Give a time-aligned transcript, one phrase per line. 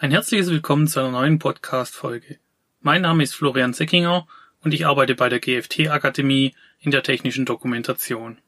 [0.00, 2.38] Ein herzliches Willkommen zu einer neuen Podcast-Folge.
[2.80, 4.28] Mein Name ist Florian Seckinger
[4.62, 8.38] und ich arbeite bei der GFT-Akademie in der technischen Dokumentation.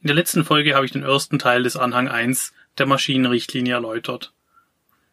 [0.00, 4.32] In der letzten Folge habe ich den ersten Teil des Anhang 1 der Maschinenrichtlinie erläutert.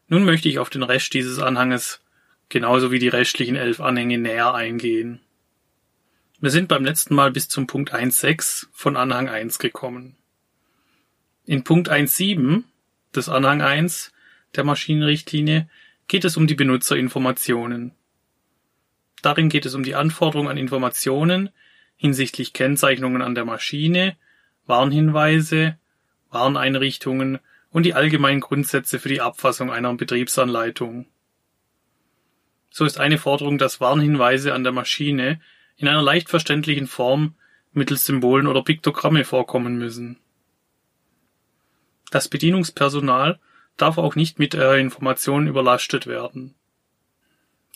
[0.07, 2.01] Nun möchte ich auf den Rest dieses Anhanges
[2.47, 5.19] genauso wie die restlichen elf Anhänge näher eingehen.
[6.39, 10.15] Wir sind beim letzten Mal bis zum Punkt 1.6 von Anhang 1 gekommen.
[11.43, 12.63] In Punkt 1.7
[13.13, 14.13] des Anhang 1
[14.57, 15.69] der Maschinenrichtlinie
[16.07, 17.93] geht es um die Benutzerinformationen.
[19.21, 21.49] Darin geht es um die Anforderung an Informationen
[21.97, 24.17] hinsichtlich Kennzeichnungen an der Maschine,
[24.65, 25.77] Warnhinweise,
[26.29, 27.39] Warneinrichtungen
[27.71, 31.07] und die allgemeinen Grundsätze für die Abfassung einer Betriebsanleitung.
[32.69, 35.39] So ist eine Forderung, dass Warnhinweise an der Maschine
[35.77, 37.35] in einer leicht verständlichen Form
[37.71, 40.19] mittels Symbolen oder Piktogramme vorkommen müssen.
[42.11, 43.39] Das Bedienungspersonal
[43.77, 46.55] darf auch nicht mit äh, Informationen überlastet werden.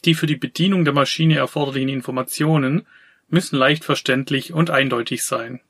[0.06, 2.88] Die für die Bedienung der Maschine erforderlichen Informationen
[3.28, 5.62] müssen leicht verständlich und eindeutig sein.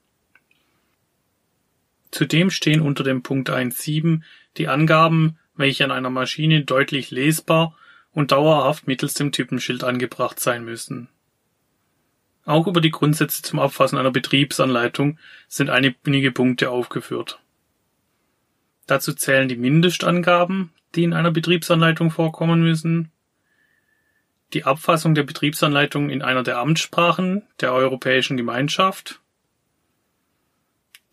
[2.12, 4.22] Zudem stehen unter dem Punkt 1.7
[4.58, 7.76] die Angaben, welche an einer Maschine deutlich lesbar
[8.12, 11.10] und dauerhaft mittels dem Typenschild angebracht sein müssen.
[12.46, 17.40] Auch über die Grundsätze zum Abfassen einer Betriebsanleitung sind einige Punkte aufgeführt.
[18.90, 23.12] Dazu zählen die Mindestangaben, die in einer Betriebsanleitung vorkommen müssen,
[24.54, 29.22] die Abfassung der Betriebsanleitung in einer der Amtssprachen der Europäischen Gemeinschaft,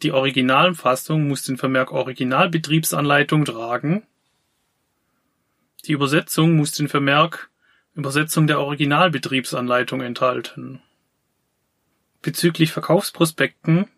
[0.02, 4.06] die Originalfassung muss den Vermerk Originalbetriebsanleitung tragen,
[5.84, 7.50] die Übersetzung muss den Vermerk
[7.92, 10.80] Übersetzung der Originalbetriebsanleitung enthalten.
[12.22, 13.90] Bezüglich Verkaufsprospekten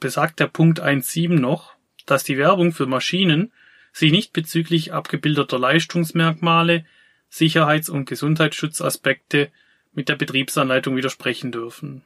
[0.00, 3.52] besagt der Punkt 1.7 noch, dass die Werbung für Maschinen
[3.92, 6.84] sich nicht bezüglich abgebildeter Leistungsmerkmale,
[7.28, 9.50] Sicherheits- und Gesundheitsschutzaspekte
[9.92, 12.02] mit der Betriebsanleitung widersprechen dürfen.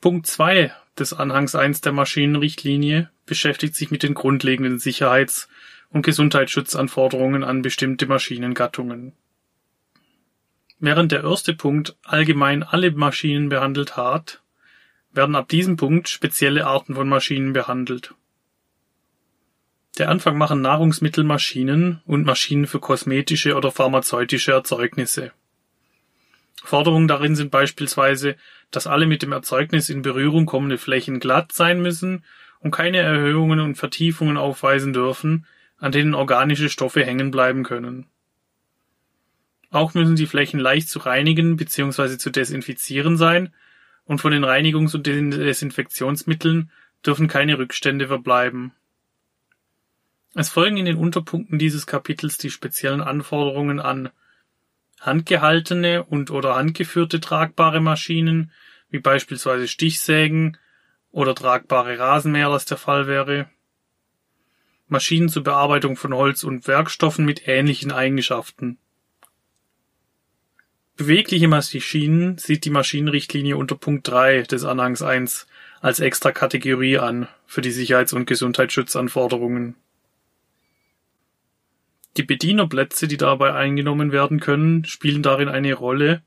[0.00, 5.48] Punkt 2 des Anhangs 1 der Maschinenrichtlinie beschäftigt sich mit den grundlegenden Sicherheits-
[5.90, 9.12] und Gesundheitsschutzanforderungen an bestimmte Maschinengattungen.
[10.80, 14.40] Während der erste Punkt allgemein alle Maschinen behandelt hat,
[15.18, 18.14] werden ab diesem Punkt spezielle Arten von Maschinen behandelt.
[19.98, 25.32] Der Anfang machen Nahrungsmittelmaschinen und Maschinen für kosmetische oder pharmazeutische Erzeugnisse.
[26.62, 28.36] Forderungen darin sind beispielsweise,
[28.70, 32.22] dass alle mit dem Erzeugnis in Berührung kommende Flächen glatt sein müssen
[32.60, 35.46] und keine Erhöhungen und Vertiefungen aufweisen dürfen,
[35.78, 38.06] an denen organische Stoffe hängen bleiben können.
[39.70, 42.18] Auch müssen die Flächen leicht zu reinigen bzw.
[42.18, 43.52] zu desinfizieren sein
[44.08, 46.72] und von den Reinigungs- und Desinfektionsmitteln
[47.06, 48.72] dürfen keine Rückstände verbleiben
[50.34, 54.10] es folgen in den Unterpunkten dieses Kapitels die speziellen Anforderungen an
[55.00, 58.52] handgehaltene und/oder handgeführte tragbare Maschinen,
[58.90, 60.56] wie beispielsweise Stichsägen
[61.10, 63.48] oder tragbare Rasenmäher das der Fall wäre,
[64.86, 68.78] Maschinen zur Bearbeitung von Holz und Werkstoffen mit ähnlichen Eigenschaften.
[70.98, 75.46] Bewegliche Maschinen sieht die Maschinenrichtlinie unter Punkt 3 des Anhangs 1
[75.80, 79.76] als extra Kategorie an für die Sicherheits- und Gesundheitsschutzanforderungen
[82.18, 86.22] die Bedienerplätze, die dabei eingenommen werden können, spielen darin eine Rolle,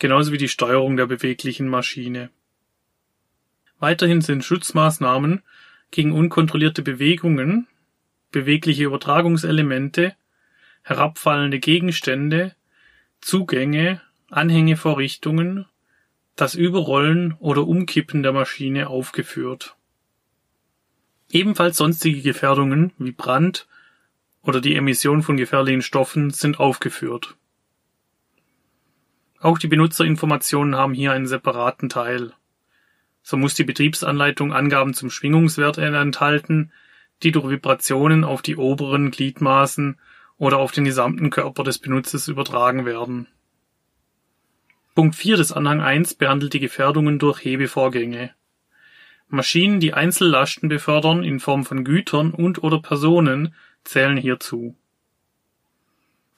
[0.00, 2.30] genauso wie die Steuerung der beweglichen Maschine.
[3.78, 5.42] Weiterhin sind Schutzmaßnahmen
[5.92, 7.68] gegen unkontrollierte Bewegungen,
[8.32, 10.16] bewegliche Übertragungselemente,
[10.82, 12.54] herabfallende Gegenstände,
[13.20, 14.00] Zugänge,
[14.30, 15.66] Anhängevorrichtungen,
[16.34, 19.76] das Überrollen oder Umkippen der Maschine aufgeführt.
[21.30, 23.66] Ebenfalls sonstige Gefährdungen wie Brand,
[24.46, 27.36] oder die Emission von gefährlichen Stoffen sind aufgeführt.
[29.40, 32.32] Auch die Benutzerinformationen haben hier einen separaten Teil.
[33.22, 36.72] So muss die Betriebsanleitung Angaben zum Schwingungswert enthalten,
[37.22, 39.98] die durch Vibrationen auf die oberen Gliedmaßen
[40.38, 43.26] oder auf den gesamten Körper des Benutzers übertragen werden.
[44.96, 48.30] Punkt 4 des Anhang 1 behandelt die Gefährdungen durch Hebevorgänge.
[49.28, 53.54] Maschinen, die Einzellasten befördern in Form von Gütern und oder Personen,
[53.84, 54.74] zählen hierzu.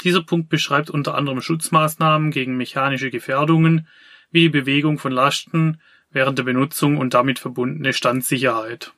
[0.02, 3.86] Dieser Punkt beschreibt unter anderem Schutzmaßnahmen gegen mechanische Gefährdungen
[4.32, 8.92] wie die Bewegung von Lasten während der Benutzung und damit verbundene Standsicherheit.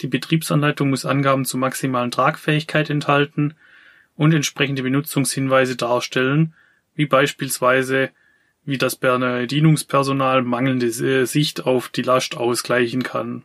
[0.00, 3.52] Die Betriebsanleitung muss Angaben zur maximalen Tragfähigkeit enthalten
[4.16, 6.54] und entsprechende Benutzungshinweise darstellen,
[6.94, 8.10] wie beispielsweise
[8.64, 10.90] wie das Bedienungspersonal mangelnde
[11.26, 13.44] Sicht auf die Last ausgleichen kann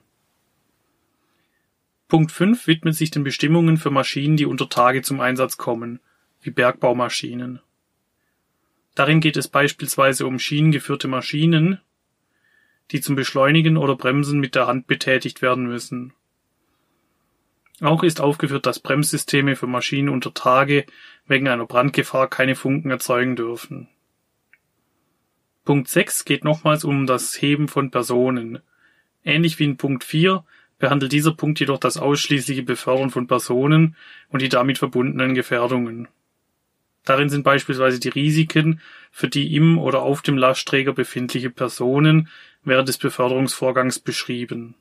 [2.10, 6.00] Punkt 5 widmet sich den Bestimmungen für Maschinen, die unter Tage zum Einsatz kommen,
[6.42, 7.62] wie Bergbaumaschinen.
[8.96, 11.80] Darin geht es beispielsweise um schienengeführte Maschinen,
[12.90, 16.13] die zum Beschleunigen oder Bremsen mit der Hand betätigt werden müssen.
[17.81, 20.86] Auch ist aufgeführt, dass Bremssysteme für Maschinen unter Tage
[21.28, 23.88] wegen einer Brandgefahr keine Funken erzeugen dürfen.
[25.64, 28.60] Punkt 6 geht nochmals um das Heben von Personen.
[29.24, 30.44] Ähnlich wie in Punkt 4
[30.80, 33.96] behandelt dieser Punkt jedoch das ausschließliche Befördern von Personen
[34.30, 36.08] und die damit verbundenen Gefährdungen.
[37.06, 38.81] Darin sind beispielsweise die Risiken
[39.12, 42.30] für die im oder auf dem Lastträger befindliche Personen
[42.64, 44.76] während des Beförderungsvorgangs beschrieben.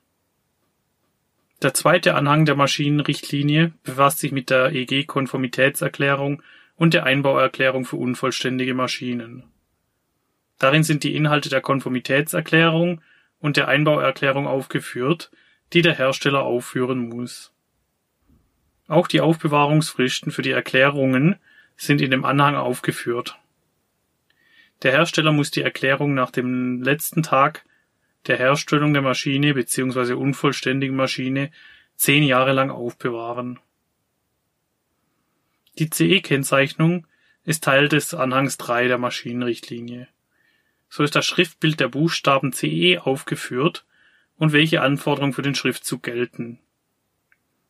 [1.61, 6.41] Der zweite Anhang der Maschinenrichtlinie befasst sich mit der EG-Konformitätserklärung
[6.77, 9.43] und der Einbauerklärung für unvollständige Maschinen.
[10.57, 13.01] Darin sind die Inhalte der Konformitätserklärung
[13.39, 15.31] und der Einbauerklärung aufgeführt,
[15.73, 17.53] die der Hersteller aufführen muss.
[18.87, 21.35] Auch die Aufbewahrungsfristen für die Erklärungen
[21.75, 23.37] sind in dem Anhang aufgeführt.
[24.81, 27.65] Der Hersteller muss die Erklärung nach dem letzten Tag
[28.27, 30.13] der Herstellung der Maschine bzw.
[30.13, 31.51] unvollständigen Maschine
[31.95, 33.59] zehn Jahre lang aufbewahren.
[35.77, 37.07] Die CE-Kennzeichnung
[37.45, 40.07] ist Teil des Anhangs 3 der Maschinenrichtlinie.
[40.89, 43.85] So ist das Schriftbild der Buchstaben CE aufgeführt
[44.35, 46.59] und welche Anforderungen für den Schriftzug gelten.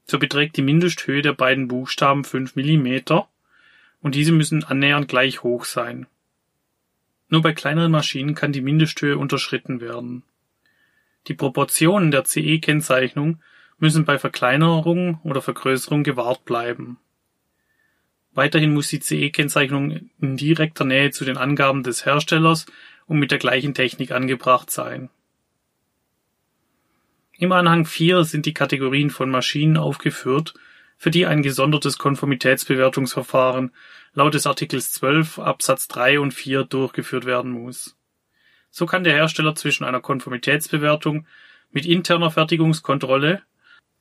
[0.06, 3.22] So beträgt die Mindesthöhe der beiden Buchstaben 5 mm
[4.02, 6.08] und diese müssen annähernd gleich hoch sein.
[7.28, 10.24] Nur bei kleineren Maschinen kann die Mindesthöhe unterschritten werden.
[11.30, 13.40] Die Proportionen der CE-Kennzeichnung
[13.78, 16.98] müssen bei Verkleinerung oder Vergrößerung gewahrt bleiben.
[18.34, 22.66] Weiterhin muss die CE-Kennzeichnung in direkter Nähe zu den Angaben des Herstellers
[23.06, 25.12] und mit der gleichen Technik angebracht sein.
[27.38, 30.56] Im Anhang 4 sind die Kategorien von Maschinen aufgeführt,
[30.98, 33.72] für die ein gesondertes Konformitätsbewertungsverfahren
[34.14, 37.99] laut des Artikels 12 Absatz 3 und 4 durchgeführt werden muss.
[38.72, 41.26] So kann der Hersteller zwischen einer Konformitätsbewertung
[41.72, 43.42] mit interner Fertigungskontrolle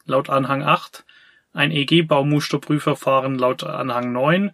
[0.05, 1.05] laut Anhang 8,
[1.53, 4.53] ein EG-Baumusterprüfverfahren laut Anhang 9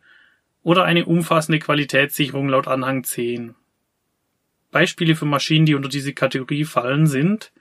[0.63, 3.55] oder eine umfassende Qualitätssicherung laut Anhang 10.
[4.71, 7.53] Beispiele für Maschinen, die unter diese Kategorie fallen, sind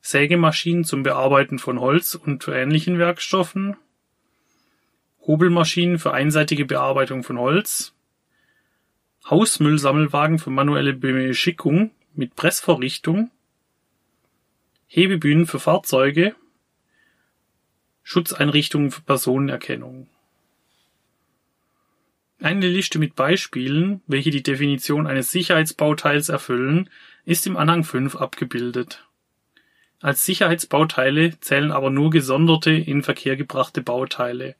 [0.00, 3.76] Sägemaschinen zum Bearbeiten von Holz und ähnlichen Werkstoffen,
[5.26, 7.94] Hobelmaschinen für einseitige Bearbeitung von Holz,
[9.28, 13.30] Hausmüllsammelwagen für manuelle Beschickung mit Pressvorrichtung,
[14.86, 16.34] Hebebühnen für Fahrzeuge,
[18.02, 20.08] Schutzeinrichtungen für Personenerkennung.
[22.40, 26.88] Eine Liste mit Beispielen, welche die Definition eines Sicherheitsbauteils erfüllen,
[27.26, 29.06] ist im Anhang 5 abgebildet.
[30.00, 34.56] Als Sicherheitsbauteile zählen aber nur gesonderte in Verkehr gebrachte Bauteile.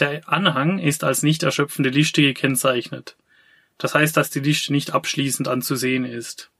[0.00, 3.16] Der Anhang ist als nicht erschöpfende Liste gekennzeichnet.
[3.78, 6.50] Das heißt, dass die Liste nicht abschließend anzusehen ist.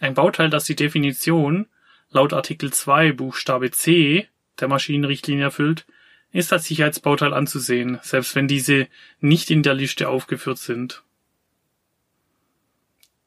[0.00, 1.66] Ein Bauteil, das die Definition
[2.10, 4.28] laut Artikel 2 Buchstabe C
[4.60, 5.86] der Maschinenrichtlinie erfüllt,
[6.32, 8.88] ist als Sicherheitsbauteil anzusehen, selbst wenn diese
[9.20, 11.02] nicht in der Liste aufgeführt sind.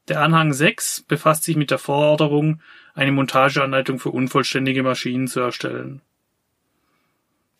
[0.08, 2.60] Der Anhang 6 befasst sich mit der Forderung,
[2.94, 6.02] eine Montageanleitung für unvollständige Maschinen zu erstellen.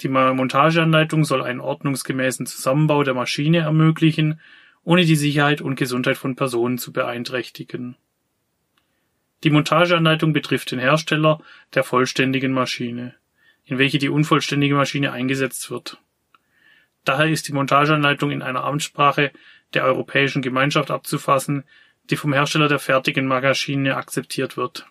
[0.01, 4.41] Die Montageanleitung soll einen ordnungsgemäßen Zusammenbau der Maschine ermöglichen
[4.85, 7.97] ohne die Sicherheit und Gesundheit von Personen zu beeinträchtigen.
[9.45, 11.41] Die Montageanleitung betrifft den Hersteller
[11.75, 13.15] der vollständigen Maschine,
[13.65, 15.99] in welche die unvollständige Maschine eingesetzt wird.
[17.05, 19.33] Daher ist die Montageanleitung in einer Amtssprache
[19.75, 21.65] der Europäischen Gemeinschaft abzufassen,
[22.11, 24.87] die vom Hersteller der fertigen Maschine akzeptiert wird.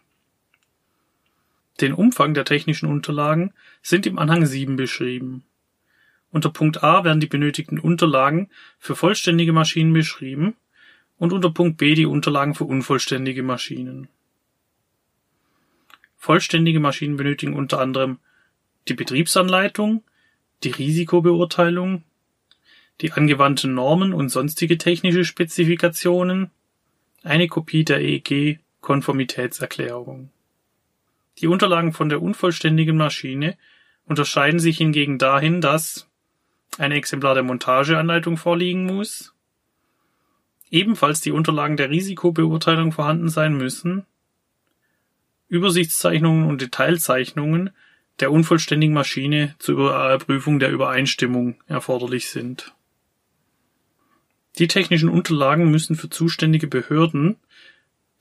[1.80, 5.46] Den Umfang der technischen Unterlagen sind im Anhang 7 beschrieben
[6.32, 10.56] unter Punkt A werden die benötigten Unterlagen für vollständige Maschinen beschrieben
[11.18, 14.08] und unter Punkt B die Unterlagen für unvollständige Maschinen.
[16.18, 18.20] Vollständige Maschinen benötigen unter anderem
[18.88, 20.04] die Betriebsanleitung,
[20.64, 22.04] die Risikobeurteilung,
[23.02, 26.52] die angewandten Normen und sonstige technische Spezifikationen,
[27.24, 30.30] eine Kopie der EEG-Konformitätserklärung.
[31.40, 33.58] Die Unterlagen von der unvollständigen Maschine
[34.06, 36.11] unterscheiden sich hingegen dahin, dass
[36.78, 39.34] ein Exemplar der Montageanleitung vorliegen muss,
[40.70, 44.06] ebenfalls die Unterlagen der Risikobeurteilung vorhanden sein müssen,
[45.48, 47.72] Übersichtszeichnungen und Detailzeichnungen
[48.22, 52.74] der unvollständigen Maschine zur Überprüfung der Übereinstimmung erforderlich sind.
[54.60, 57.38] Die technischen Unterlagen müssen für zuständige Behörden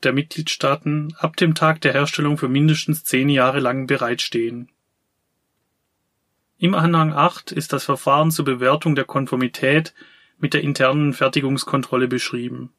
[0.03, 4.69] der Mitgliedstaaten ab dem Tag der Herstellung für mindestens zehn Jahre lang bereitstehen
[6.61, 9.95] Im Anhang 8 ist das Verfahren zur Bewertung der Konformität
[10.37, 12.71] mit der internen Fertigungskontrolle beschrieben.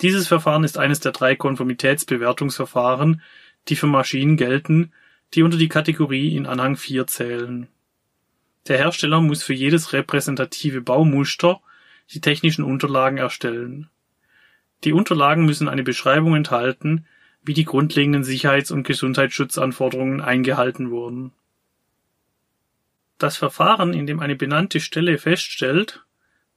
[0.00, 3.20] Dieses Verfahren ist eines der drei Konformitätsbewertungsverfahren,
[3.66, 4.92] die für Maschinen gelten,
[5.34, 7.66] die unter die Kategorie in Anhang 4 zählen.
[8.68, 11.60] Der Hersteller muss für jedes repräsentative Baumuster
[12.12, 13.90] die technischen Unterlagen erstellen.
[14.84, 17.06] Die Unterlagen müssen eine Beschreibung enthalten,
[17.42, 21.32] wie die grundlegenden Sicherheits- und Gesundheitsschutzanforderungen eingehalten wurden
[23.24, 26.04] das Verfahren, in dem eine benannte Stelle feststellt,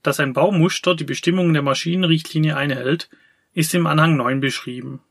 [0.04, 3.10] dass ein Baumuster die Bestimmungen der Maschinenrichtlinie einhält,
[3.54, 5.02] ist im Anhang 9 beschrieben.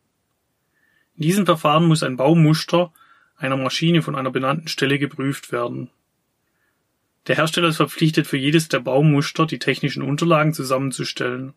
[1.17, 2.93] In diesem Verfahren muss ein Baumuster
[3.39, 5.89] einer Maschine von einer benannten Stelle geprüft werden.
[7.27, 11.55] Der Hersteller ist verpflichtet, für jedes der Baumuster die technischen Unterlagen zusammenzustellen.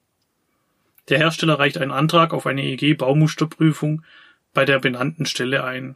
[1.10, 4.04] Der Hersteller reicht einen Antrag auf eine EG-Baumusterprüfung
[4.54, 5.96] bei der benannten Stelle ein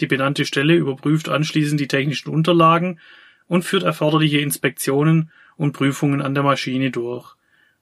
[0.00, 3.00] die benannte Stelle überprüft anschließend die technischen Unterlagen
[3.46, 7.34] und führt erforderliche Inspektionen und Prüfungen an der Maschine durch,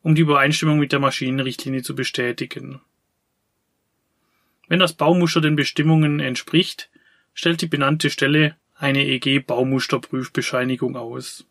[0.02, 2.80] um die Übereinstimmung mit der Maschinenrichtlinie zu bestätigen.
[4.68, 6.90] Wenn das Baumuster den Bestimmungen entspricht,
[7.34, 11.46] stellt die benannte Stelle eine EG-Baumusterprüfbescheinigung aus.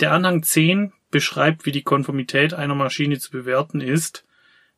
[0.00, 4.24] Der Anhang 10 beschreibt, wie die Konformität einer Maschine zu bewerten ist,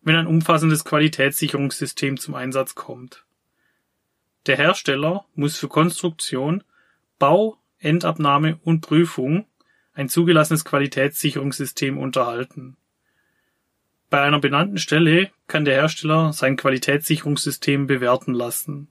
[0.03, 3.24] wenn ein umfassendes Qualitätssicherungssystem zum Einsatz kommt
[4.47, 6.63] der Hersteller muss für Konstruktion,
[7.19, 9.47] Bau, Endabnahme und Prüfung
[9.95, 12.77] ein zugelassenes Qualitätssicherungssystem unterhalten.
[14.11, 18.89] Bei einer benannten Stelle kann der Hersteller sein Qualitätssicherungssystem bewerten lassen.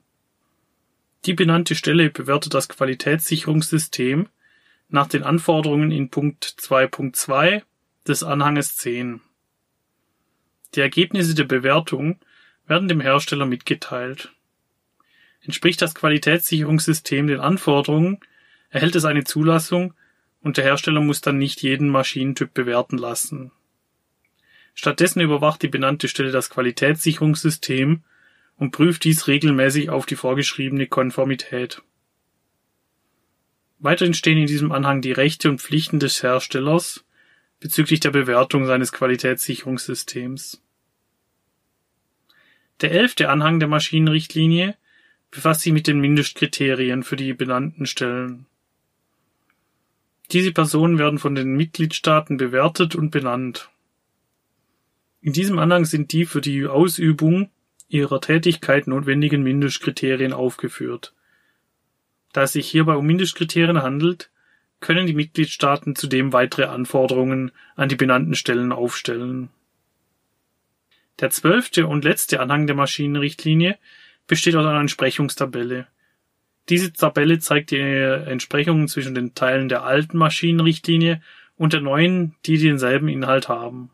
[1.25, 4.27] Die benannte Stelle bewertet das Qualitätssicherungssystem
[4.89, 7.63] nach den Anforderungen in Punkt 2.2
[8.07, 9.21] des Anhanges 10.
[10.75, 12.19] Die Ergebnisse der Bewertung
[12.65, 14.33] werden dem Hersteller mitgeteilt
[15.43, 18.19] Entspricht das Qualitätssicherungssystem den Anforderungen,
[18.69, 19.93] erhält es eine Zulassung
[20.41, 23.51] und der Hersteller muss dann nicht jeden Maschinentyp bewerten lassen.
[24.73, 28.03] Stattdessen überwacht die benannte Stelle das Qualitätssicherungssystem
[28.57, 31.81] und prüft dies regelmäßig auf die vorgeschriebene Konformität.
[33.79, 37.03] Weiterhin stehen in diesem Anhang die Rechte und Pflichten des Herstellers
[37.59, 40.61] bezüglich der Bewertung seines Qualitätssicherungssystems.
[42.81, 44.75] Der elfte Anhang der Maschinenrichtlinie
[45.33, 48.45] befasst sich mit den Mindestkriterien für die benannten Stellen.
[50.31, 53.69] Diese Personen werden von den Mitgliedstaaten bewertet und benannt.
[55.21, 57.49] In diesem Anhang sind die für die Ausübung
[57.87, 61.13] ihrer Tätigkeit notwendigen Mindestkriterien aufgeführt.
[62.31, 64.29] Da es sich hierbei um Mindestkriterien handelt,
[64.81, 69.49] können die Mitgliedstaaten zudem weitere Anforderungen an die benannten Stellen aufstellen.
[71.19, 73.77] Der zwölfte und letzte Anhang der Maschinenrichtlinie
[74.27, 75.87] besteht aus einer Entsprechungstabelle.
[76.69, 81.21] Diese Tabelle zeigt die Entsprechungen zwischen den Teilen der alten Maschinenrichtlinie
[81.57, 83.91] und der neuen, die denselben Inhalt haben.